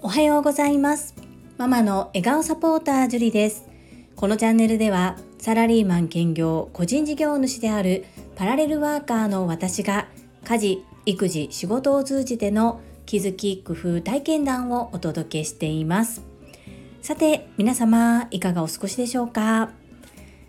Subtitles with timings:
[0.00, 1.16] おはようございます。
[1.56, 3.66] ママの笑顔サポータージュリです。
[4.14, 8.04] このチャンネルではサラリーマン兼業個人事業主である
[8.36, 10.06] パラレルワーカーの私が
[10.44, 16.22] 家事育児仕事を通じての気づき工夫体験談をお届けしています。
[17.02, 19.70] さて皆様いかがお過ごしでしょうか？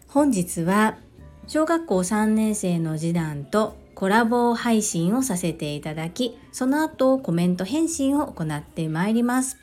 [0.09, 0.99] 本日は
[1.47, 9.57] 小学校3年生の次男とコラボ配信をさせていただき、その後コメント返信を行ってまいります。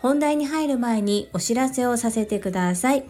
[0.00, 3.04] 本題に入る前にお知らせをさせてください。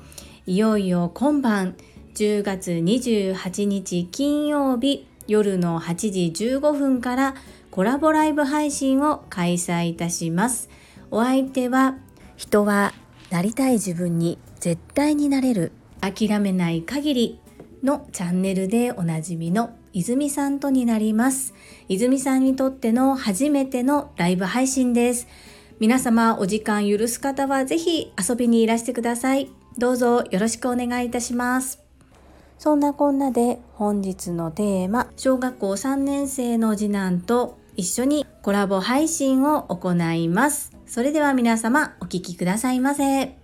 [0.45, 1.77] いよいよ今晩
[2.17, 7.35] 10月28日金曜日夜の8時15分から
[7.71, 10.69] コラボライブ配信を開催いたします。
[11.11, 11.97] お相手は
[12.37, 12.93] 人は
[13.31, 15.73] なりたい自分に絶対になれる
[16.03, 17.41] 諦めない限り
[17.83, 21.55] のチャンネルでおなじみの泉さんとになります。
[21.89, 25.27] 泉さんにとっての初めてのライブ配信です。
[25.81, 29.51] 皆様お時間許す方はぜひ遊びにいらしてください。
[29.79, 31.81] どうぞよろしくお願いいたします。
[32.59, 40.77] そんなこんなで本日のテーマ、小学校3年生の次男と一緒にコラボ配信を行います。
[40.87, 43.35] それでは皆様お聴きくださいませ。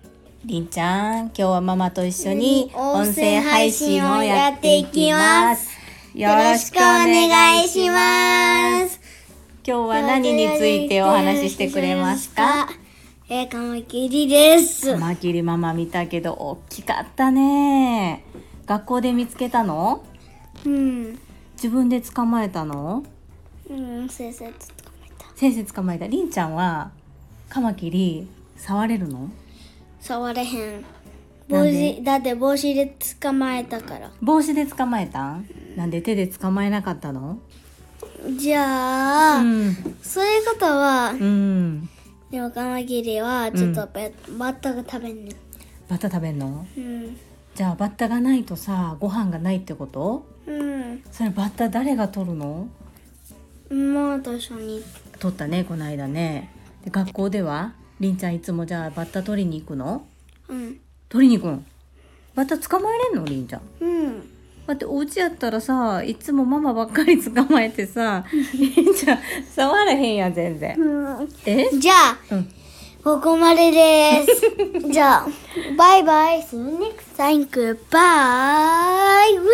[0.44, 5.81] りんちゃん、今日はママと一緒に音声配信をやっていきます。
[6.14, 9.00] よろしくお願いします。
[9.66, 12.68] 今日は何についてお話ししてくれますか？
[13.30, 14.92] えー、カマキリです。
[14.92, 18.26] カマキリママ見たけど大きかったね。
[18.66, 20.04] 学校で見つけたの？
[20.66, 21.18] うん。
[21.54, 23.04] 自分で捕まえたの？
[23.70, 24.56] うん、先生捕ま
[25.06, 25.26] えた。
[25.34, 26.06] 先生捕まえた。
[26.08, 26.90] りんちゃんは
[27.48, 29.30] カマキリ触れるの？
[29.98, 30.84] 触れへん
[31.52, 34.10] 帽子だって帽子で捕まえたから。
[34.20, 35.46] 帽子で捕まえたん？
[35.76, 37.38] なんで手で捕まえなかったの？
[38.38, 41.88] じゃあ、うん、そういうことは、うん、
[42.30, 45.32] でもカマキリはちょっとベ、うん、バッタが食べんね
[45.88, 47.16] バッタ食べんの、うん、
[47.54, 50.24] じゃあバッタがないとさご飯がないってこと？
[50.46, 51.02] うん。
[51.10, 52.68] それバッタ誰が取るの？
[53.70, 54.84] ママと一緒に。
[55.18, 56.50] 取ったねこの間ね。
[56.84, 57.74] で学校では？
[57.98, 60.06] りんちゃんいつもじゃあバッタ取りに行くの？
[60.48, 60.78] うん
[61.12, 61.62] 取りに行くの
[62.34, 63.60] バッタ捕まえれんのりんちゃん。
[63.80, 64.30] うん。
[64.66, 68.24] だってお家やったらさいつもママばっかり捕まえてさ
[68.54, 69.18] りんちゃん
[69.54, 71.68] 触らへんやん全然、うん、え？
[71.78, 72.48] じゃあ、うん、
[73.04, 74.40] ここまでです。
[74.90, 75.26] じゃあ
[75.76, 77.76] バイバイ See you next time goodbye
[79.38, 79.44] ウ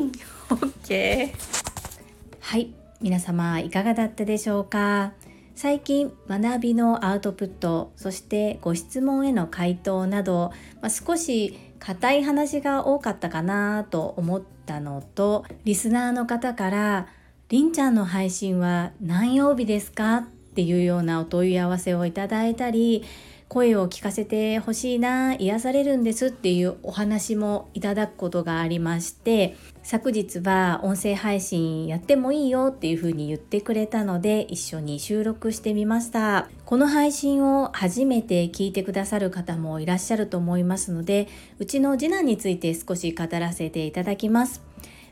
[0.00, 0.12] ィン。
[0.50, 2.40] オッケー。
[2.40, 2.70] はい。
[3.00, 5.12] 皆様いかがだったでしょうか？
[5.56, 10.52] 最近学びのアウトプットそしてご質問への回答など、
[10.82, 17.06] まあ、少し硬い話が多かったかなと思ったのとリスナーの方から
[17.48, 23.02] 「りんちゃんの配信は何曜日ですか?」っていうようなお問い合わせをいただいたり
[23.48, 36.48] 声を聞かせてほしいな癒されるんですっていうお話もいただくことがありまして昨日は音声配信やってもいいよっていうふうに言ってくれたので一緒に収録してみました。
[36.64, 41.28] この配信を初めて聞いてくださる方もいらっしゃると思いますので
[41.60, 44.62] うちの次男について少し語らせていただきます。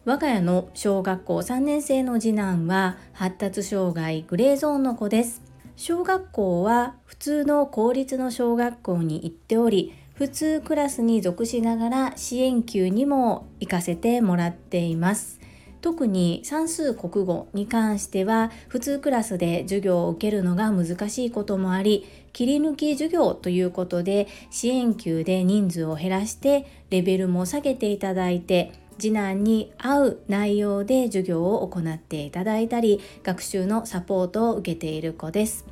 [0.05, 5.54] 我が家の小学校3年生の次男は発達障害グレーゾーンの子です。
[5.77, 15.41] 小学校は普通の公立の小学校に行っており普通クラスに属しながら支援級にも行かせてもらっています。
[15.85, 35.65] 特に算数国語に関しては普通クラスで授業を受けるのが難しいこともあり切り抜き授業ということで支援級で人数を減らしてレベルも下げていただいて次男に合う内容で授業を行っていただいたり学習のサポートを受けている子です。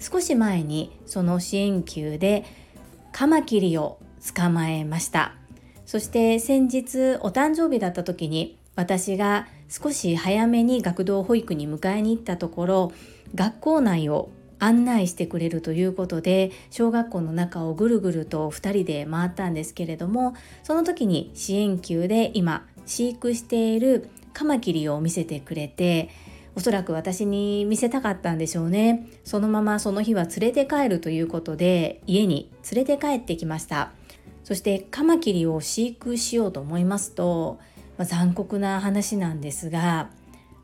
[0.00, 2.44] 少し前にその支援級で
[3.12, 3.98] カマキリを
[4.34, 5.34] 捕まえました。
[5.86, 12.92] そして先日お誕生日だった時に私が少し早めに学童保育に迎えに行ったところ
[13.34, 26.10] 学校内を案内してくれるということで小学校の中をぐるぐると2人で回ったんですけれどもその時に支援級で今飼育しているカマキリを見せてくれて
[26.54, 29.06] おそらく私に見せたかったんでしょうね。
[29.22, 33.92] そのままその日は連れて帰るということで家に連れて帰ってきました。
[34.42, 37.60] そしてカマキリを飼育しようと思いますと、
[37.96, 40.10] まあ、残酷な話なんですが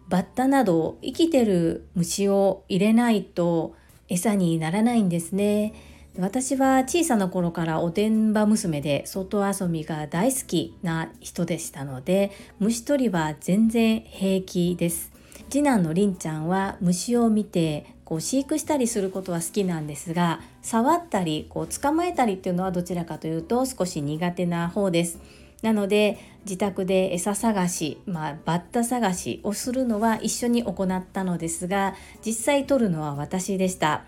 [0.09, 3.75] バッタなど生きてる虫を入れないと
[4.09, 5.73] 餌にならないんですね
[6.19, 12.31] 私は小さな頃からおてんば娘で外遊びが大好きな人でしたので
[12.61, 15.13] 虫取りは全然平気です
[15.51, 25.19] 次男のりんちゃんは虫を見てこう飼育したりすることは好きなんですが触ったりこう捕まえたりっていうのはどちらかというと少し苦手な方です。
[25.65, 31.95] なので自宅で餌探し、まあ、バッタ探しをするのは一緒に行ったのですが
[32.25, 34.05] 実際取るのは私でした。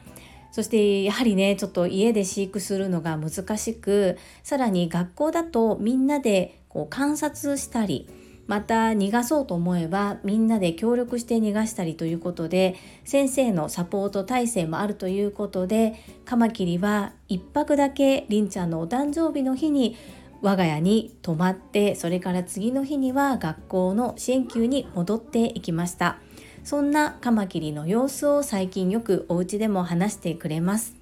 [0.52, 8.08] そしてやはりねちょっと家で飼育するのが難しくさらに学校だとみんなでこう観察したり
[8.46, 15.94] また逃がそうと思えばみんなで協力して逃がしたりということで先生のサポート体制もあるということで
[16.24, 19.96] カマキリは1泊だけりんちゃんのお誕生日の日に
[20.42, 26.18] 我が家に泊まってそれから次の日には学校の支援級に戻っていきました。
[26.64, 30.96] そんなカマキリの様子を最近よくお家でも話してくれます。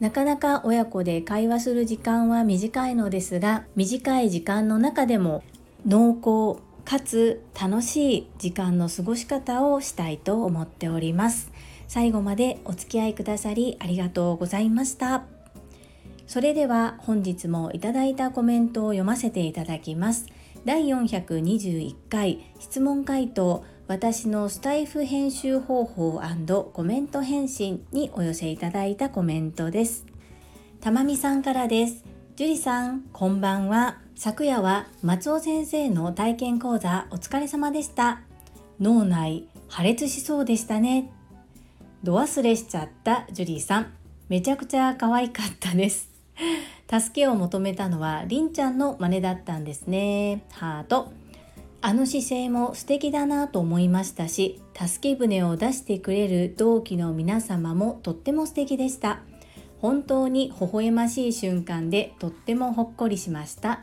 [0.00, 5.44] なかなか親子で会話する時間は短いのですが短い時間の中でも
[5.86, 11.52] 濃厚かつ楽しい時間の過ごし方をしたいと思っております。
[11.88, 15.31] 最後までお付き合いくださりありがとうございました。
[16.26, 20.26] それでは本日もいただいたコメントを読ませていただきます
[20.64, 26.20] 第421回質問回答私のスタイフ編集方法
[26.72, 30.06] コメント返信にお寄せいただいたコメントです
[30.80, 32.04] たまみさんからです
[32.36, 38.20] 樹里さんこんばんは昨夜は松尾先生の体験講座お疲れ様でした。
[38.78, 41.10] 脳内破裂しそうでしたね。
[42.04, 43.92] 度忘れしちゃったジュリーさん。
[44.28, 46.11] めちゃくちゃ可愛かったです。
[46.90, 50.44] 助けを求めたのはりんちゃんの真似だったんですね。
[50.50, 51.12] ハート。
[51.80, 59.20] あの姿勢も素敵だなと思いましたし、助け舟を出してくれる同期の皆様もとっても素敵でした。
[59.80, 63.80] 本当に微笑ましい瞬間でとってもほっこりしました。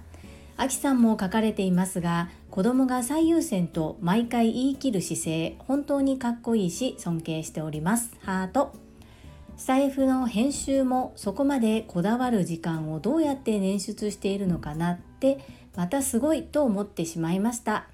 [0.60, 8.74] あきさんも書かれていますが子供が最優先と毎回言い切る姿勢本当にかっこいいし尊敬しておりますハート
[9.70, 15.38] スタイフの編集もそこまでこだわる時間をどうやって捻出しているのかなって
[15.76, 17.86] またすごいと思ってしまいました。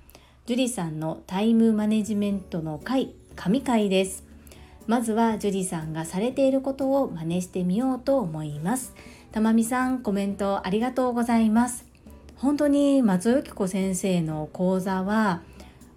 [0.45, 4.23] ジュリさんのタイムマネジメントの回神回です。
[4.87, 8.93] まずはジュリさんがされていることを真似してみようと思います。
[9.33, 11.85] たまみさんコメントありがとうございます。
[12.37, 15.41] 本当に松尾由紀子先生の講座は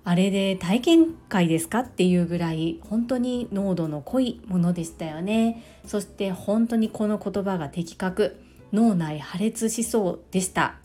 [0.09, 5.63] あれで体験会ですかっていうぐらい本当に濃度の濃いものでしたよね。
[5.87, 8.41] そして本当にこの言葉が的確
[8.73, 10.77] 脳内破裂しそうでした。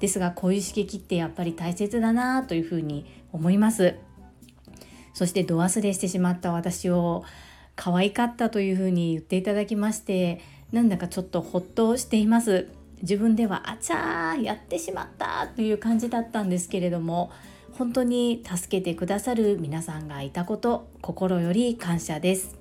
[0.00, 3.94] ですがこういう刺激ってやっぱり大切だなというふうに思います。
[5.14, 7.22] そして度忘れしてしまった私を
[7.76, 10.40] 可愛かったというふうに言っていただきまして
[10.72, 12.66] なんだかちょっとほっとしています。
[13.00, 17.30] 自分ではあちゃーやってしまったという感じだったんですけれども
[17.78, 22.56] 本当に助けてくださる皆さんがいたこと心より感謝です。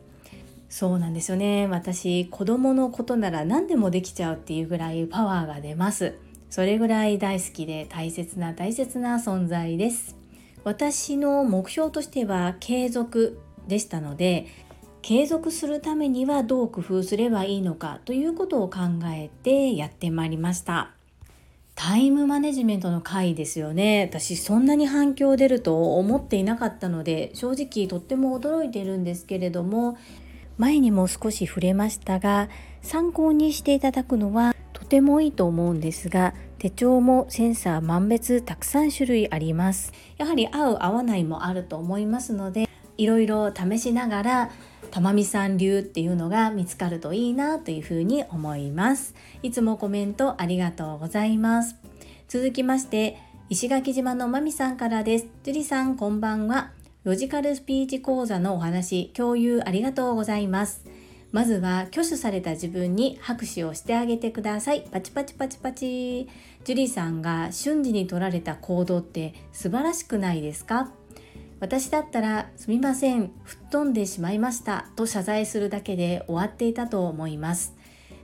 [0.67, 1.67] そうなんですよね。
[1.67, 6.15] 私子供のことなら何でもできちゃうっていうぐらいパワーが出ます。
[6.49, 10.17] それぐらい大好きで大切な大切な存在です。
[10.65, 14.47] 私の目標としては継続でしたので
[15.01, 20.94] 継続するためにはどう工夫すればいいのかということを考えてやってまいりました。
[21.75, 24.07] タイムマネジメントの回ですよね。
[24.09, 29.97] 私そんなに反響出ると思っていなかったので正直とっても驚いてるんですけれども
[30.57, 32.49] 前にも少し触れましたが
[32.81, 39.91] 参考にしていただくのはとてもいいと思うんですが手帳もセンサー万別たくさん種類あります。
[40.17, 44.51] やはり合う合わないもあると思いますのでいろいろ試しながら
[44.95, 49.13] たまみさん流っていうのが見つかるといいなというふうに思います。
[49.43, 51.75] いつもコメントありがとうございます。
[52.29, 53.17] 続きまして
[53.49, 55.27] 石垣島のまみさんからです。
[55.43, 56.71] 樹里さんこんばんは。
[57.03, 60.85] ロジカルスピーチ講座のお話共有ありがとうございます。
[61.33, 64.87] まずは挙手された自分に拍手をしてあげてください。
[64.89, 66.29] パチパチパチパチ。
[66.63, 70.89] 樹里さんが瞬時に取られた行動って素晴らしくないですか？
[71.59, 77.75] 私だったらすみません吹っ飛んでしまいましたと謝罪するだけで終わっていたと思います。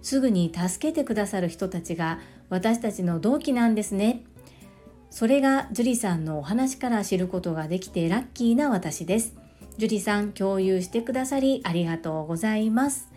[0.01, 2.19] すぐに助けてくださる人たちが
[2.49, 4.23] 私たちの同期なんですね。
[5.09, 9.35] それが樹里さんのお話から知ることができてラッキーな私です。
[9.77, 13.09] 樹里さん共有してくださりありがとうございます。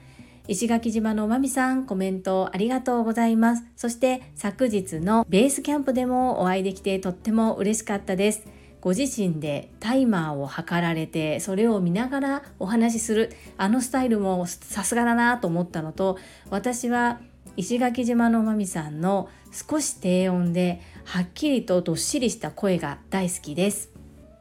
[0.46, 3.64] 石垣島のまみさんコメントありがとうございます。
[3.76, 8.42] そして昨日のベースキャンプでもお会いできてとっても嬉しかったです。
[8.84, 16.18] ご自身でタイマーを測られてそれを見ながらお話しするあのスタイルもさすがだなと思ったのと
[16.50, 17.18] 私は
[17.56, 23.90] 石垣島のまみさんの少し低音ではっきりとどっしりした声が大好きです。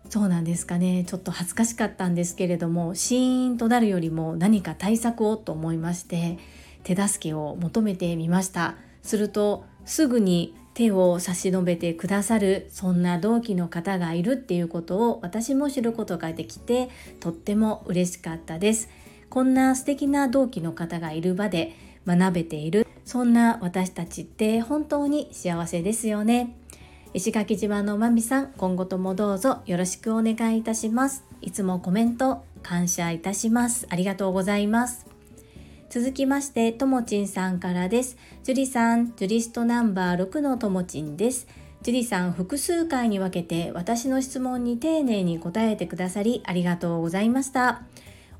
[0.10, 6.38] そうなんですかねちょっと恥ずかしかったんですけれどもシーンとなるよりも何か対策をと思いまして
[6.84, 8.76] 手助けを求めてみました。
[9.04, 16.89] するとすぐに手を差し伸べてくださるそんな同期の方がいるっていうことを私も知ることができて
[17.20, 18.89] とっても嬉しかったです。
[19.30, 21.75] こんな素敵な同期の方がいる場で
[22.06, 26.56] 学べているそんな私たちって本当に幸せですよね。
[27.13, 31.24] 石垣島のまみさん今後ともどうぞよろしくお願いいたします。
[31.42, 33.86] いつもコメント感謝いたします。
[33.89, 35.12] ありがとうございます。
[35.94, 38.18] 続きましてともちんさんからです。
[38.42, 41.46] ジュリさんジュリストナンバー6のともちんです。
[41.84, 47.84] ジュリさん複数回に分けて私の質問に丁寧に答えてくださりありがとうございました。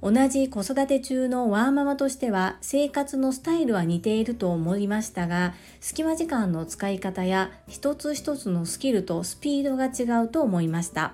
[0.02, 11.14] 同じ子育て中のワーママとしては生活のスタイルは似ていると思いましたが隙間時間の使い方や一つ一つのスキルとスピードが違うと思いました。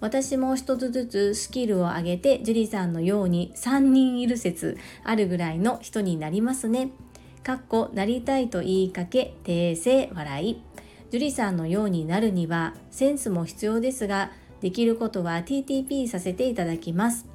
[0.00, 6.90] 私も一つずつスキルを上げて樹里さんのように3人いる説あるぐらいの人になりますね。
[7.42, 10.62] かっこなりたいと言いかけ訂正笑い。
[11.10, 14.30] 樹里さんのようになるにはセンスも必要ですが
[14.60, 17.26] できることは TTP させていただきます。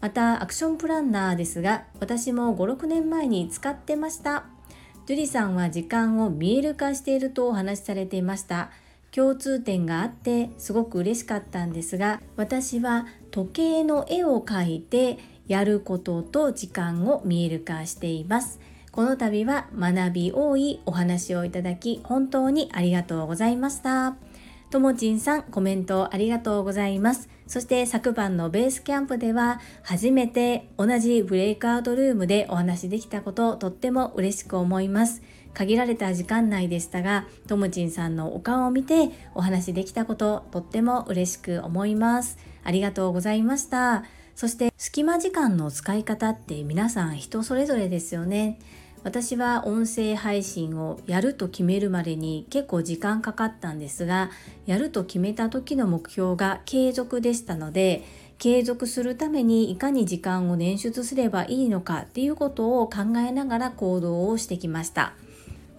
[0.00, 4.44] またアクションプランナーですが私も56年前に使ってました。
[5.06, 8.70] 樹里さんは時間を見える化しているとお話しされていました。
[9.14, 18.60] 共通点があってすごく嬉しかったんですが私は時計の絵を描いてやることと時間を見える化しています。
[18.92, 24.16] この度は学び多いお話をいただき本当にありがとうございました。
[24.70, 27.28] ともちんさんコメントありがとうございます。
[27.48, 35.22] そして昨晩のベースキャンプでは初めて同じブレイクアウトルームでお話できたことをとっても嬉しく思います。
[35.54, 42.38] 限られた時間内でしたが、ともちんさんのお顔を見てお話しできたこととっても嬉しく思います。
[42.64, 44.04] ありがとうございました。
[44.34, 48.58] そして隙間時間の使い方って皆さん人それぞれですよね。
[49.02, 54.30] 私は音声配信をやると決めるまでに結構時間かかったんですが
[54.66, 58.04] やると決めた時の目標が継続でしたので
[58.38, 65.14] 継続するためにいかに時間を捻出すればいいのかっていうことを考えながら行動をしてきました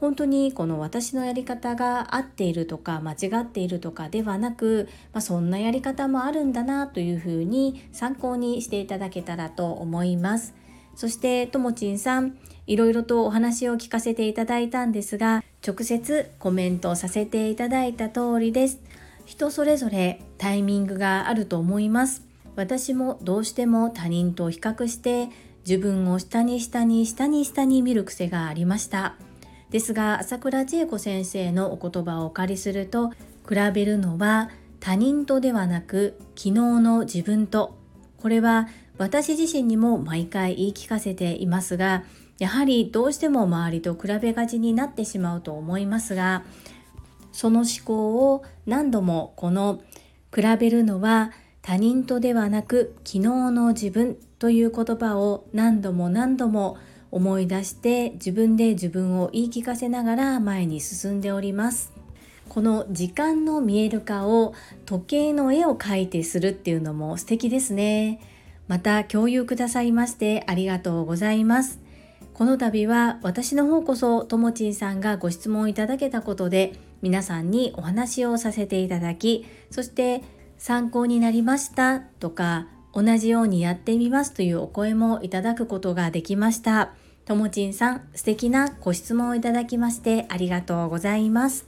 [0.01, 10.55] 本当にこの私のやり方が合っているとか間違っているとかではなく、まあ、そんなやり方もあるんだなというふうに参考にしていただけたらと思います。
[10.95, 18.79] そしてともちんさんいろいろとお話を聞かせていただいたんですが直接コメントさせていただいた通りです。
[19.25, 22.25] 人それぞれタイミングがあると思います。
[22.55, 25.29] 私もどうしても他人と比較して
[25.63, 29.15] 自分を下に下に下に下に見る癖がありました。
[29.71, 34.49] ですが朝倉千恵子先生のお言葉をお借りすると比べるのは
[34.79, 37.77] 他人とではなく昨日の自分と。
[38.17, 38.67] これは
[38.99, 42.03] 私自身にも毎回言い聞かせていますが
[42.37, 46.43] やはりどうしても周りと比べがちになってしまうと思いますが
[47.31, 49.81] その思考を何度もこの
[50.35, 51.31] 比べるのは
[51.63, 53.19] 他人とではなく昨日
[53.51, 56.77] の自分という言葉を何度も何度も
[57.11, 61.91] 思い出して自分で自分を言い聞かせながら前に進んでおります。
[62.49, 64.53] この時間の見える化を
[64.85, 68.19] 時計の絵を描いてするっていうのも素敵ですね。
[68.67, 71.79] また共有くださいましてありがとうございます。
[72.33, 80.23] この度は私の方こそともちんさんがご質問いただけたことで皆さんにお話をさせていただきそして
[80.57, 86.93] 参考になりましたとか同じようにやってみますというお声もいただくことができました。
[87.25, 91.67] ともちんさん素敵なご質問をいただきましてありがとうございます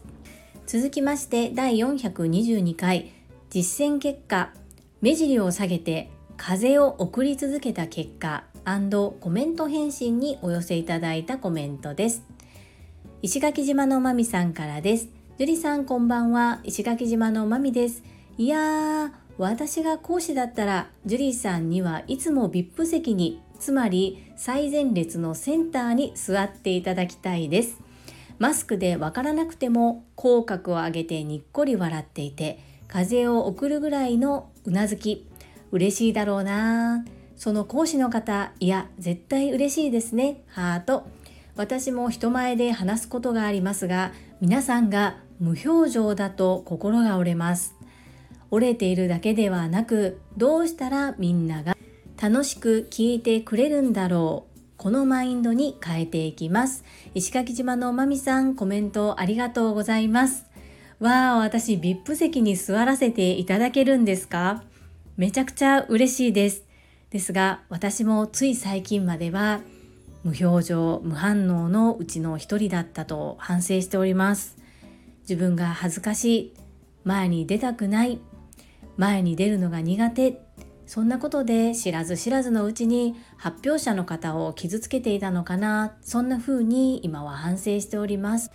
[0.66, 3.12] 続きまして第422回
[3.50, 4.54] 実践結果
[5.02, 12.24] 目尻を下げて風を送り続けた結果コメント返信にお寄せいただいたコメントです。
[13.22, 15.10] 石垣島のまみさんからです。
[15.38, 16.62] 樹里さんこんばんは。
[16.64, 18.04] 石垣島のまみです。
[18.38, 27.80] いやー、私が講師だったら、樹里さんにはいつも VIP 席に、つまり最前列のセンターに座っていただきたいです。
[28.38, 35.26] マスクでわからなくても口角を上げてにっこり笑っていて、風を送るぐらいのうなずき、
[35.72, 37.06] 嬉しいだろうな。
[37.38, 41.06] その講師の方いや絶対嬉しいですねハート
[41.56, 47.76] 私も人前で話すことがありますが皆さんが無表情だと心が折れます
[48.50, 51.76] 折れているだけではなくどうしたらみんなが
[52.24, 54.60] 楽しく聞いてくれるんだろう。
[54.78, 56.86] このマインドに変えていきます。
[57.14, 60.46] 石垣島のまみさんコメントありがとうございます。
[61.02, 64.64] わあ、私 VIP 席に座らせていただけるんですか？
[65.18, 66.64] めちゃくちゃ嬉しいです。
[67.10, 69.60] ですが、私もつい最近までは
[70.24, 74.56] 無表情、無反応のうちの一人だったと反省しております。
[75.24, 76.54] 自分が恥ずかしい、
[77.04, 78.22] 前に出たくない、
[78.96, 80.42] 前に出るのが苦手、
[80.86, 88.52] そんなことで知らず知らずのうちに発表者の方を傷つけていたのかな、そんな風に今は反省しております。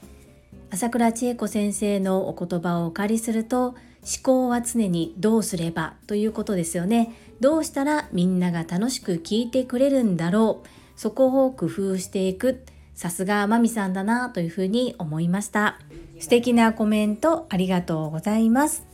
[0.71, 3.77] 朝倉千恵子先生のお言葉をお借りすると思
[4.23, 7.15] 考は常にどうすればということですよね。
[7.41, 10.69] どうしたらみんなが楽しく聞いてくれるんだろう。
[10.95, 15.79] そこを工夫していくさすがまみさんだなというふうに思いました。
[16.21, 18.85] 素敵なコメントありがとうございます。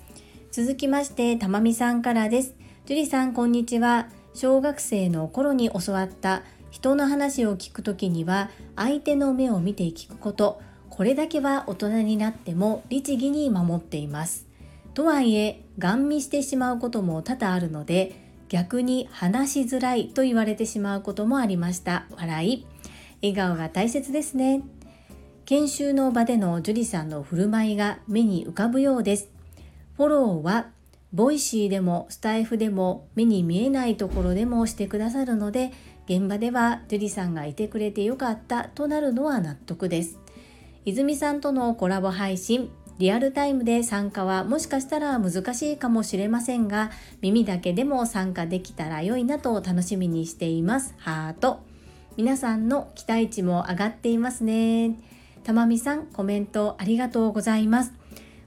[0.53, 2.55] 続きましてたまみさんからです。
[2.87, 10.61] 樹里さんこんにちは小学生の頃に教わった人の話を聞くときには相手の目を見て聞くこと
[10.91, 14.47] これだけは大人になっても律儀に守っています。
[14.93, 18.15] とはいえ、ガン見してしまうことも多々あるので、
[18.49, 22.07] 逆に話しづらいと言われてしまうこともありました。
[22.17, 22.67] 笑い。
[23.23, 24.63] 笑顔が大切ですね。
[25.47, 29.31] 研修の場での樹里さんの振る舞いが目に浮かぶようです。
[29.97, 30.67] フォローは
[31.15, 35.71] Voicy でもスタイフでも目に見えないところでもしてくださるので
[36.07, 40.19] 現場では樹里さんがいてくれてよかったとなるのは納得です。
[40.85, 42.69] 泉さんとのコラボ配信
[42.99, 46.91] リアルタイムで参加はもしかしたら難しいかもしれませんが
[47.23, 50.95] 耳だけでも参加できたら良いなと楽しみにしています。
[50.99, 51.61] ハート。
[52.17, 54.99] 皆さんの期待値も上がっていますね。
[55.45, 57.93] たまみさんコメントありがとうございます。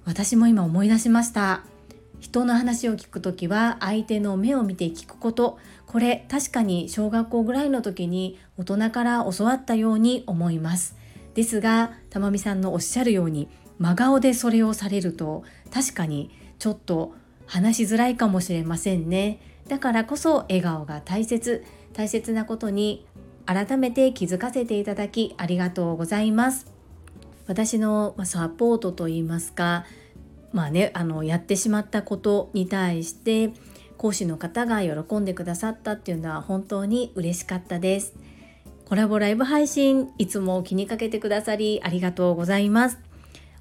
[0.03, 1.76] 私も今思い出しました。
[2.19, 5.59] 人の話を聞くときは相手の目を見て聞くこと。
[5.85, 10.95] これ確かに小学校ぐらいの時に大人から教わったように思います。
[11.33, 13.47] ですが玉美さんのおっしゃるように
[13.77, 17.13] 真顔でそれをされると確かにちょっと
[17.45, 19.39] 話しづらいかもしれませんね。
[19.67, 21.63] だからこそ笑顔が大切。
[21.93, 23.07] 大切なことに
[23.47, 26.67] 改めて気づかせていただきありがとうございます。
[27.47, 29.85] 私のサポートといいますか
[30.57, 33.51] まあねあのやってしまったことに対して
[33.95, 38.15] 講師の方が喜んでくださったっていうのは本当に嬉しかったです。
[38.85, 42.97] コラボライブ配信いつも気にかけてくださりありがとうございます。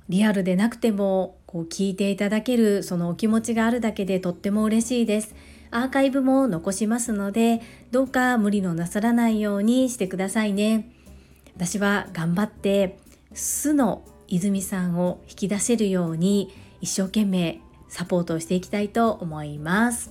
[0.08, 5.34] リアルでなくてもこう聞いていただけるそのお気持ちがあるだけでとっても嬉しいです。
[5.70, 10.90] アーカイブも残しますのでどうか無理のなさらないようにしてくださいね。
[11.56, 12.96] 私は頑張って
[13.34, 20.10] 素の泉さんを引き出せるように一生懸命サポートをしていきたいと思います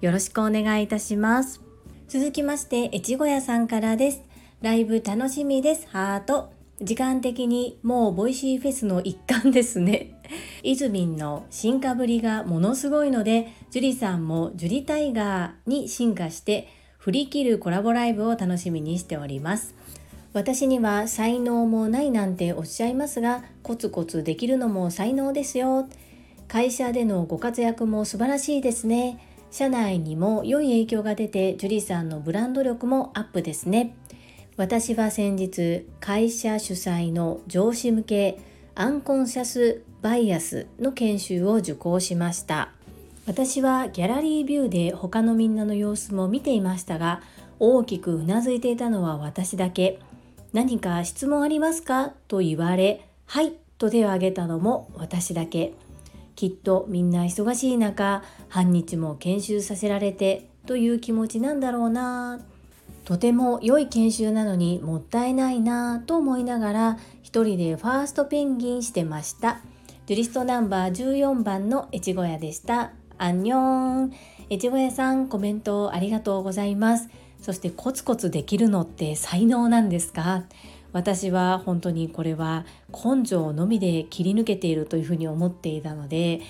[0.00, 1.60] よろしくお願いいたします
[2.08, 4.26] 続きまして越後屋さんからです
[4.62, 5.86] ライブ楽しみです。
[5.88, 6.50] ハート。
[6.80, 10.18] 時間的にもう Voicy フェスの一環ですね。
[10.64, 19.74] イズミンの進化ぶりがものすごいので、ジュリさんもジュリタイガーに進化して振り切るコラボライブを楽しみにしております。
[20.32, 25.86] 私には才能もないなんておっしゃいますが、コツコツできるのも才能ですよ。
[26.48, 29.18] 会社でのご活躍も素晴らしいですね。
[29.50, 33.94] 社内にも良い影響が出て、ジュリさんのブランド力もアップですね。
[34.56, 38.38] 私は先日会社主催の上司向け
[38.74, 42.70] アンコンシャスバイアスの研修を受講しました
[43.26, 47.20] 私はギャラリービューで他のみんなの様子も見ていましたが
[47.58, 49.98] 大きくうなずいていたのは私だけ
[50.54, 52.14] 何か質問ありますか？
[52.26, 55.74] と言われはいと手を挙げたのも私だけ
[56.36, 62.40] きっとみんな忙しい中半日も研修させられてという気持ちなんだろうな
[63.04, 69.60] とても良い研修なのにもったいないなと思いながら一人でファーストペンギンしてました。
[70.06, 72.92] ジュリストナンバー14番の越後屋でした。
[73.18, 74.12] アンニョン
[74.50, 77.08] 越後屋さんコメントありがとうございます。
[77.40, 80.44] そしてコツコツできるのって才能なんですか？
[80.96, 86.40] 私は本当にこれは根性のみで切り抜けているというふうに思っていたので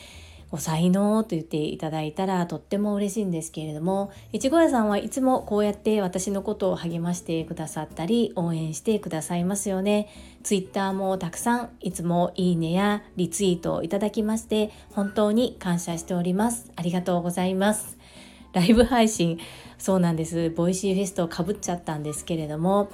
[0.52, 10.08] ご才能と言っていただいたらとっても嬉しいんですけれども越後屋さんはいつもこうやって私のことを励ましてくださったり応援してくださいますよね。
[10.44, 16.70] ツイッターもたくさんいつもいいねやリツイートをいただきまして本当に感謝しております。
[16.76, 17.98] ありがとうございます。
[18.52, 19.40] ライブ配信
[19.76, 20.50] そうなんです。
[20.50, 22.90] Voicy フェスとかぶっちゃったんですけれども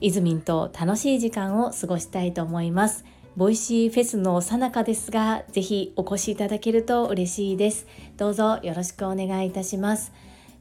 [0.00, 3.04] イズミンと楽しい時間を過ごしたいと思います
[3.36, 7.88] Voicy フェスの最中ですが、ぜひお越しいただけると嬉しいです。
[8.16, 10.12] どうぞよろしくお願いいたします。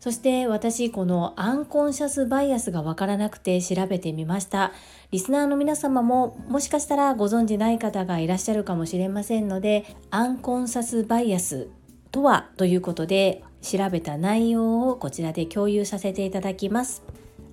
[0.03, 4.73] そして私このアンコンシャスバイアスがわからなくて調べてみました
[5.11, 11.69] リスナーの皆様ももしかしたらご存じない方がいらっしゃるかもしれませんのでアンコンシャスバイアス
[12.11, 17.01] とはということで調べた内容をこちらで共有させていただきます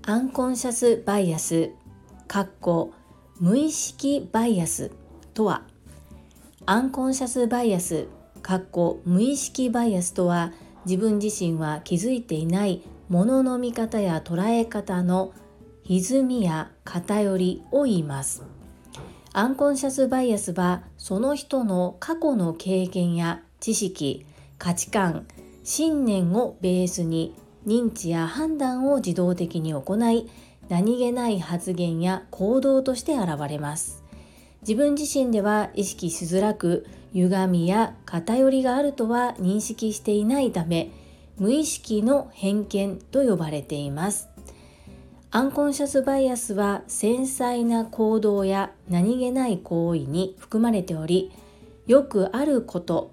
[0.06, 1.70] アンコンシャスバイアス
[2.26, 2.94] かっこ
[3.38, 4.90] 無意識バイアス
[5.34, 5.62] とは
[6.64, 8.06] アンコンシャスバイアス
[8.40, 10.52] かっこ無意識バイアスとは
[10.86, 15.34] 自分自身は気づいていないものの見方や捉え方の
[15.84, 18.42] 歪みや偏りを言います。
[19.32, 24.26] アンコンシャスバイアスはその人の過去の経験や知識
[24.58, 25.26] 価値観
[25.62, 27.36] 信念をベースに
[27.66, 30.28] 認知や判断を自動的に行い
[30.68, 34.02] 何気ない発言や行動として現れます。
[34.62, 40.90] 自分自身では意識しづらく歪みや偏りがあるとは認識していないため
[41.38, 44.28] 無意識の偏見と呼ばれています。
[45.32, 51.30] アンコンシャスバイアスは繊細な行動や何気ない行為に含まれており
[51.86, 53.12] よくあること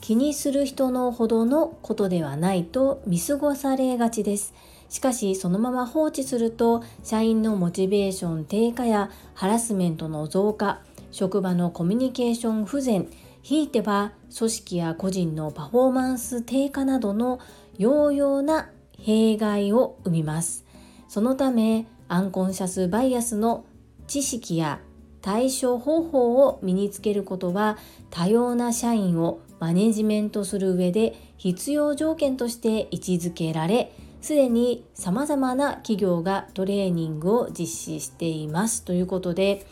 [0.00, 4.54] 気にする人のほどのことではないと見過ごされがちです。
[4.88, 10.80] しかしそのまま放置すると社員のモチベーション低下やハラスメントの増加
[11.12, 13.08] 職場のコミュニケーション不全
[13.42, 17.38] ひいては組織や個人のパフォーマンス低下などの
[17.78, 20.64] 容々な弊害を生みます。
[21.08, 23.64] そのためアンコンシャスバイアスの
[24.06, 24.80] 知識や
[25.22, 27.78] 対処方法を身につけることは
[28.10, 39.64] 多様な社員をマネジメントする上で必要条件として位置づけられすでに様々な企業がトレーニングを実施していますということで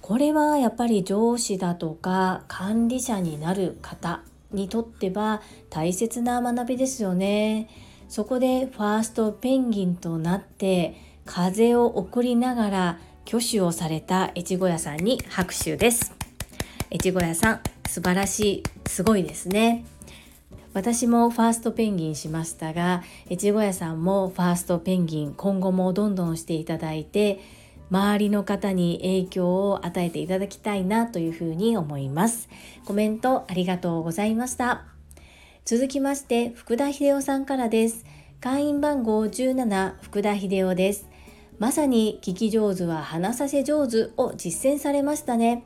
[0.00, 4.22] これはやっぱり上司だとか管理者になる方
[4.52, 7.68] にとっては大切な学びですよね。
[8.08, 10.94] そこでファーストペンギンとなって
[11.24, 16.14] 風を送りながら挙手をされた越後屋さんに拍手です。
[16.92, 19.84] 越後屋さん素晴らしいすごいですね。
[20.72, 27.40] 私もファーストペンギンしましたが越後屋さんもファーストペンギン今後もどんどんしていただいて
[27.90, 32.48] 周りの方に影響を与えていただきたいなというふうに思います。
[32.84, 34.84] コメントありがとうございました。
[35.64, 38.04] 続きまして、福田秀夫さんからです。
[38.40, 41.08] 会員番号17、福田秀夫です。
[41.58, 45.64] まさに聞き上手は話させ上手を実践されましたね。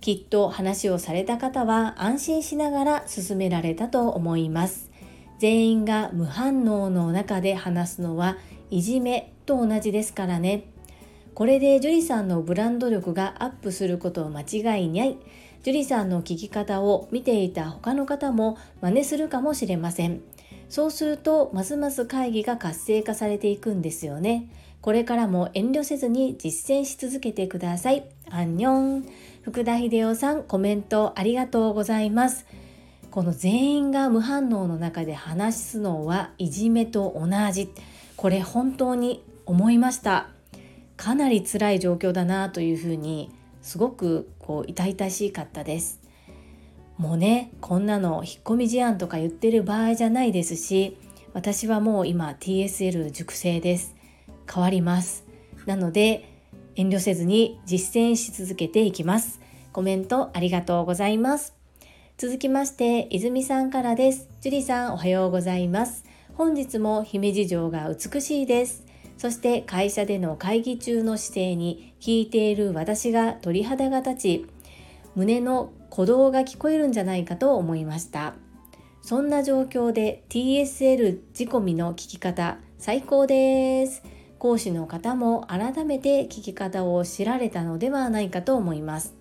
[0.00, 4.90] きっと話をされた方は安心しながら進められたと思います。
[5.38, 8.36] 全員が無反応の中で話すのは
[8.70, 10.64] いじめと同じですからね。
[11.34, 15.16] これで樹里さんのブランド力がアップすること間違いない。
[15.62, 20.20] 樹里さんの聞き方を見ていた他の方も真似するかもしれません。
[20.68, 24.48] そうするとますます会議が活性化されていくんですよね。
[24.80, 28.04] これからも遠慮せずに実践し続けてください。
[28.30, 29.04] アンニョン。
[29.42, 32.46] 福田秀夫さんコメントありがとうございます。
[33.10, 37.70] この全員が無反応の中で話すのはいじめと同じ。
[38.16, 40.28] これ本当に思いました。
[41.00, 43.30] かなり辛い状況だなというふうに
[43.62, 45.98] すごくこう痛々しかったです
[46.98, 50.98] もうねこんなの引っ込み思案とか言ってる場合じゃないですし
[51.32, 53.94] 私はもう今 TSL 熟成です
[54.52, 55.24] 変わります
[55.64, 56.29] なので
[56.80, 59.38] 遠慮せずに実践し続けていきます。
[59.70, 61.54] コメントありがとうございます。
[62.16, 64.30] 続きまして泉さんからです。
[64.40, 66.06] 樹里さんおはようございます。
[66.32, 68.86] 本日も姫路城が美しいです。
[69.18, 74.46] そして会社での会議中の姿勢に聞いている私が鳥肌が立ち
[75.14, 78.36] 胸の鼓動が聞こえるんじゃないかと思いました。
[79.02, 84.02] そんな状況で TSL 仕込みの聞き方最高です。
[84.40, 89.14] 講師の方も改めて聞き方を知られたのではないかと思います。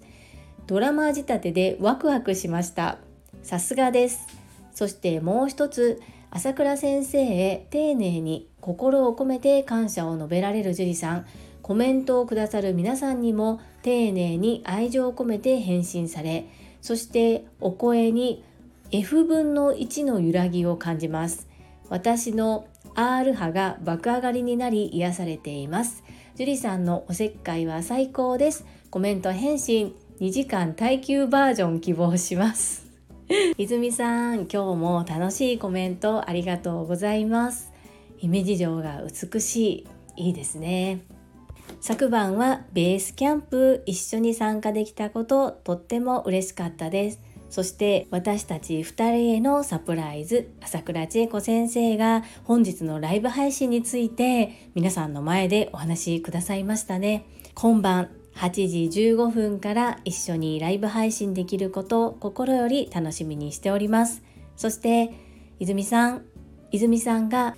[0.66, 3.00] ドラマ仕立てでワクワクしました。
[3.44, 4.26] さすがです。
[4.74, 6.02] そしてもう一つ
[6.32, 11.26] 朝倉先生へ丁寧に心を込めて感謝を述べられる樹里さん。
[11.62, 16.48] コメントをくださる皆さんにも丁寧に愛情を込めて返信され
[16.82, 18.44] そしてお声に
[18.92, 21.48] F 分の1の揺らぎを感じます。
[21.90, 26.04] 私の R 波が爆上がりになり癒されています。
[26.36, 28.65] 樹里さんのおせっかいは最高です。
[28.89, 29.95] コメント返信。
[30.19, 32.89] 2時間耐久バージョン希望します。
[33.58, 37.71] 泉さん今日も楽しいコメントありがとうございます。
[38.17, 39.86] 姫路城が美し
[40.17, 40.25] い。
[40.28, 41.02] いいですね。
[41.80, 47.21] 昨晩はベースキャンプ一緒に参加できたこととっても嬉しかったです。
[47.50, 57.26] そして私たち2人へのサプライズ朝倉千恵子先生が本日のライブ配信について皆さんの前でお話しくださいましたね。
[57.56, 64.22] 今晩8時15分から一緒にライブ配信できることを心より楽しみにしております。
[64.56, 65.12] そして
[65.60, 66.26] 泉さん
[66.72, 67.58] 泉さんが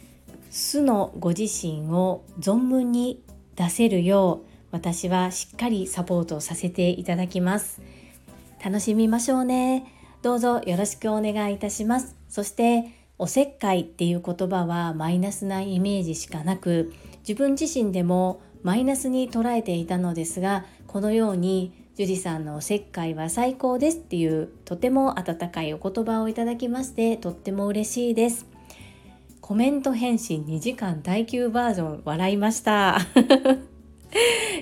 [0.49, 3.21] 素のご自身を存分に
[3.55, 7.81] 出せるよう私はしっかりサポートさせていただきます。
[8.63, 9.85] 楽しみましょうね。
[10.21, 12.15] どうぞよろしくお願いいたします。
[12.29, 16.93] そしておせっかいっていう言葉はマイナスなイメージしかなく
[17.27, 28.45] 自分自身でもマイナスに捉えていたのですがこのように樹里さんのおせっかいは最高ですっていうとても温かいお言葉をいただきましてとっても嬉しいです。
[29.39, 32.99] コメント返信2時間耐久バージョン笑いました。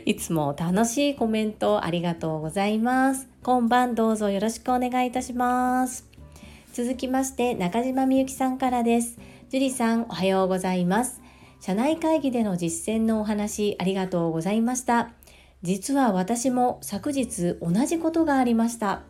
[0.05, 3.27] いつも楽しいコメントありがとうございます。
[3.43, 6.07] 今晩どうぞよろしくお願いいたします。
[6.73, 9.17] 続きまして中島みゆきさんからです。
[9.49, 11.21] 樹里さんおはようございます。
[11.61, 15.11] 社内会議での実践のお話ありがとうございました。
[15.61, 19.01] 実は私も昨日同じことがありました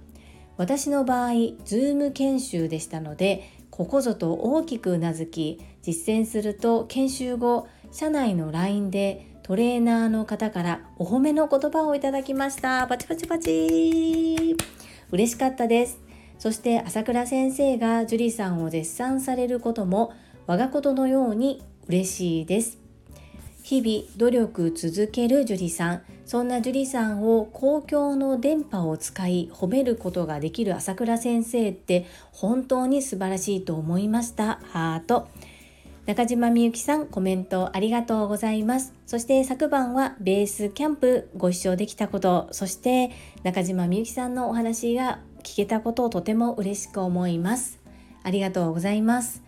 [0.58, 12.86] 私の場合 Zoom 研修でしたのでここぞと大きくうなずき実践すると研修後社内の LINE でトレーナーの方からお褒めの言葉をいただきました。
[12.86, 14.56] パチパチパチ。
[15.10, 16.00] 嬉しかったです。
[16.38, 20.14] そして朝倉先生が樹里さんを絶賛されることも
[20.46, 22.78] 我がことのように嬉しいです。
[23.64, 26.04] 日々努力続ける樹里さん。
[26.28, 34.60] そんな樹里さんを公共の電波を使い褒めることができる朝倉先生って本当に素晴らしいと思いました。
[34.66, 35.28] ハート。
[36.10, 38.96] 中島みゆきさんコメントありがとうございます。
[39.06, 42.48] そして昨晩はベースキャンプご視聴できたこと。
[42.50, 43.12] そして
[43.44, 47.80] 中島みゆきさんのお話が聞けたことをとても嬉しく思います。
[48.24, 49.44] ありがとうございます。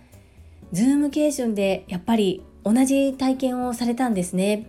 [0.71, 4.67] ズームケーションでやっぱり同じ体験をされたんですね。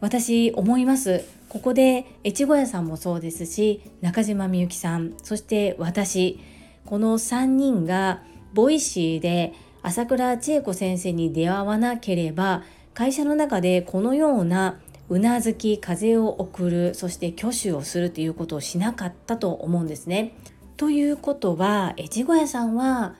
[0.00, 1.24] 私思います。
[1.48, 6.38] ここで越後屋さんもそうですし中島みゆきさんそして私。
[6.86, 9.52] この3人が Voicy で
[9.84, 12.62] 朝倉千恵子先生に出会わなければ
[12.94, 20.32] 会社の中でこのようなうなずき風を送るそして挙手をするということをしなかったと思うんですね。
[20.78, 23.14] ということは越後屋さんは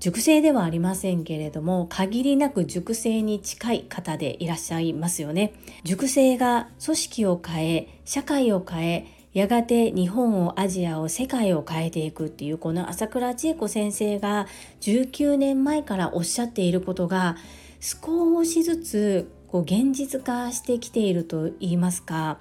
[0.00, 5.52] 熟成ではありませんけれども限りなく熟成に近い方でいらっしゃいますよね。
[5.84, 14.46] 熟成が組織を変え社会を変えやがて日本をアジアを世界を変えていくっていうこの朝倉千恵子先生が
[14.80, 17.36] 19年前からおっしゃっていることが
[17.78, 22.38] 少しずつこう現実化してきていると言いますか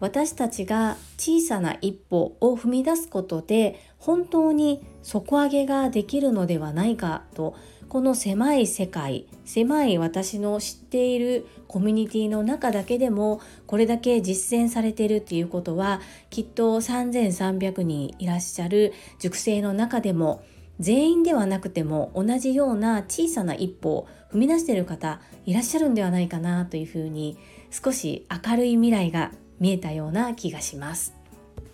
[0.00, 7.56] 私たちが小さな一歩を踏み出すことで本当に底上げができるのではないかと
[7.88, 20.42] この狭い世界狭い私の知っているコミュニティの中だけでもこれだけ実践されているっていうことはきっと3300人いらっしゃる塾生の中でも
[20.78, 27.38] 全員ではなくても同じような小さな一歩を踏み出している方いらっしゃるんではないかなというふうに
[27.70, 31.14] 少し明るい未来が見えたような気がします。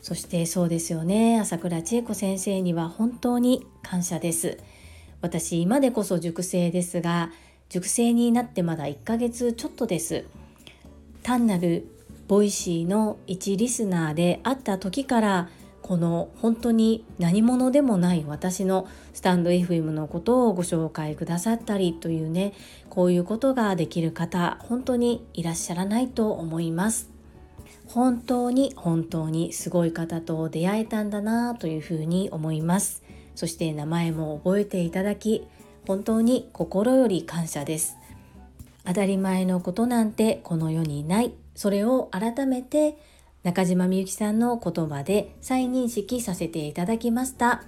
[0.00, 4.58] そしてそうですよね朝倉千恵子先生には本当に感謝です。
[5.24, 7.32] 私今でこそ塾生ですが
[7.70, 10.26] 塾生になってまだ1ヶ月ちょっとです。
[11.22, 11.86] 単なる
[12.28, 15.48] Voicy の一リスナーであった時から
[15.80, 22.52] この本当に何者でもない私のスタンド FM のことをご紹介くださったりというね
[22.90, 27.08] こういうことができる方本当にいらっしゃらないと思います。
[27.86, 33.03] 本当に本当にすごい方と出会えたんだなというふうに思います。
[33.34, 35.46] そして名前も覚えていただき
[35.86, 37.96] 本当に心より感謝です。
[38.86, 41.32] 当たり前のことなんてこの世にない。
[41.54, 42.98] それを改めて
[43.42, 47.62] 中島みゆきさんの言葉で再認識させていただきました。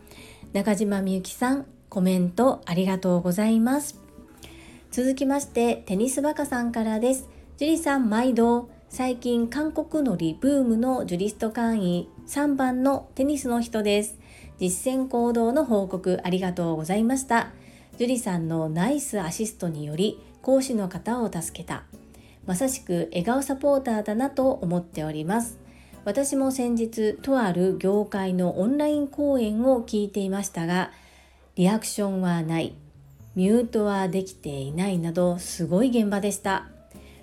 [0.53, 3.99] 中島みゆきさんコメントありがとうございます。
[4.91, 7.29] 続きましてテニスバカさんからです。
[7.59, 14.19] 樹里さん毎度最近韓国のリブームのジュリスト会員3番のテニスの人です。
[14.61, 17.53] 実践行動の報告ありがとうございました。
[17.99, 21.85] 樹里さんのナイスアシストにより講師の方を助けた。
[22.47, 25.59] まさしく笑顔サポーターだなと思っております。
[26.05, 30.93] 私も先日とある業界のオンライン講演を聞いていましたが、
[31.57, 32.75] リアクションはない、
[33.35, 36.69] ミュートはできていないなどすごい現場でした。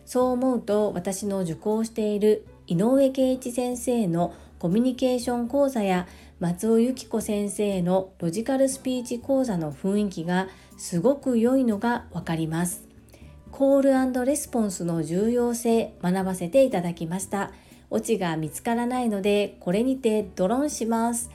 [0.06, 6.08] そう思うと私の受講している井上圭一先生のコミュニケーション講座や
[6.44, 12.84] 松尾由紀子先生のロジカルスピーチ講座の雰囲気がすごく良いのがわかります。
[13.50, 17.54] コールレスポンスの重要性学ばせていただきました。
[17.90, 21.32] オチが見つからないのでこれにてドロンします。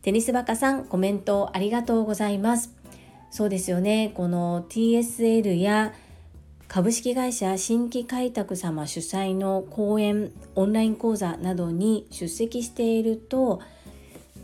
[0.00, 2.72] テニスバカさんコメントありがとうございます。
[3.30, 4.10] そうですよね。
[4.14, 5.92] この TSL や
[6.66, 13.60] 株式会社新規開拓様主催の講演オンライン講座などに出席していると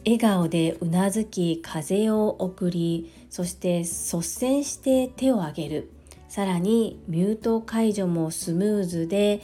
[0.04, 5.90] 笑顔でうなずき風を送りそして率先して手を挙げる。
[6.28, 9.42] さらにミュート解除もスムーズで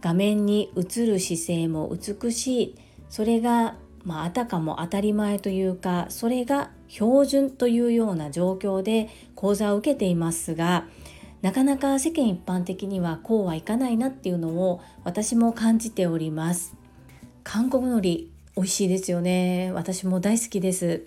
[0.00, 2.74] 画面に映る姿勢も美しい。
[3.08, 10.86] それが、まあ、あたかも当たり前というかそれが標準というような状況で講座を受けていますが
[11.42, 16.74] なかなか世間一般的にはこうはいかないなっていうのを私も感じております。
[17.44, 19.70] 韓国のり美味しいですよね。
[19.72, 21.04] 私も大好きです。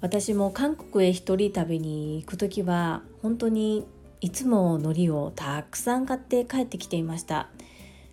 [0.00, 3.86] 私も韓国へ一人旅に行く時は本当に
[4.22, 7.50] いつも海苔をたくさん買って帰ってきていました。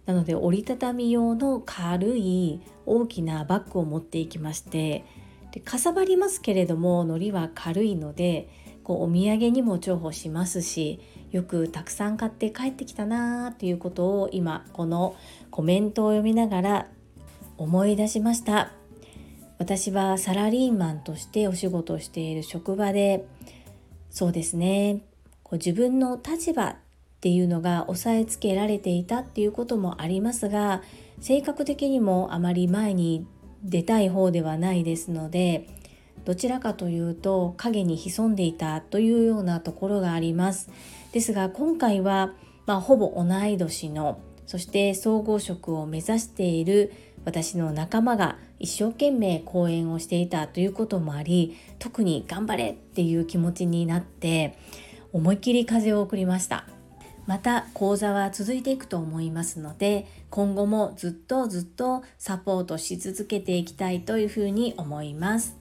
[0.06, 5.06] なので折りたたみ用の軽い大きなバッグを持っていきまして
[5.52, 8.50] でかさばりますけれども海苔は軽いので
[8.84, 11.00] こうお土産にも重宝しますし
[11.32, 15.16] よくたくさん買って帰ってきたなーということを今この
[15.50, 16.88] コメントを読みながら
[17.58, 18.72] 思い出しました。
[19.58, 23.26] 私はサラリーマンとしてお仕事をしている職場で
[24.10, 25.02] そうですね。
[25.44, 26.76] こう自分の立場っ
[27.22, 30.82] ていうのが押さえつけられていたっていうこともありますが
[31.20, 33.26] 性格的にもあまり前に
[33.64, 35.68] 出たい方ではないですので
[36.24, 40.70] どちらかというと影に潜んでいたというようなところがあります。
[41.12, 42.34] ですが今回は、
[42.66, 46.94] まあ、ほぼ同い年のそして総合職を目指している
[47.26, 54.58] 私の仲間が一生懸命講演をしていたということもあり特に頑張れっていう気持ちになって
[55.12, 56.66] 思いっきり風を送りました。
[57.26, 65.58] また講座は続いていくと思いますので今後もずっとずっとサポートし続けていきたいというふうに思います。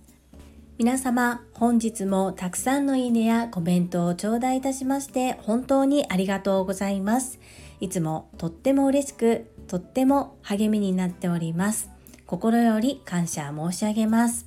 [0.76, 7.38] 皆様本日もたくさんのいいねやコメントを頂戴いたしまして本当にありがとうございます。
[7.80, 11.90] いつもとっても嬉しくとっても励みになっております
[12.26, 14.46] 心より感謝申し上げます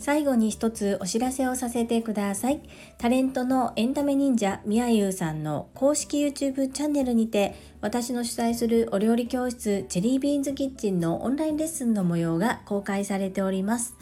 [0.00, 2.60] 最後に一つお知らせをさせてください。
[2.98, 13.94] タレントのエンタメ忍者みやゆうさんの公式 YouTube チャンネルにて私の主催するお料理教室チェリービーンズキッチンのオンラインレッスンの模様が公開されております。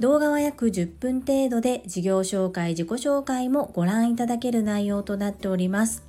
[0.00, 6.04] 動画は約10分程度で事業紹介、自己紹介もご覧いただける内容となっております。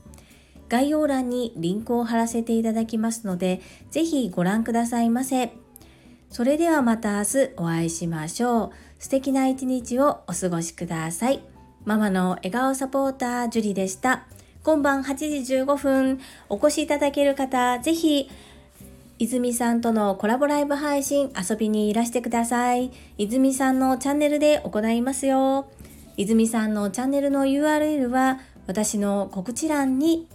[0.69, 5.54] 概要欄にリンクを貼らせていただきますので、ぜひご覧くださいませ。
[6.30, 8.71] それではまた明日お会いしましょう。
[8.99, 11.41] 素敵な一日をお過ごしください。
[11.86, 14.25] ママの笑顔サポーター、ジュリでした。
[14.63, 18.30] 今晩8時15分、お越しいただける方、ぜひ、
[19.17, 22.91] 泉さんとのコラボライブ配信遊びにいらしてください。
[23.17, 25.67] 泉さんのチャンネルで行いますよ。
[26.17, 30.28] 泉さんのチャンネルの URL は私の告知欄に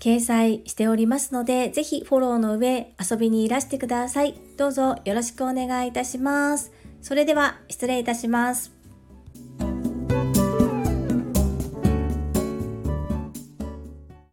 [0.00, 4.34] 掲載しておりますので、ぜひフォローの上遊びにいらしてください。
[4.56, 6.72] どうぞよろしくお願いいたします。
[7.02, 8.77] それでは失礼いたします。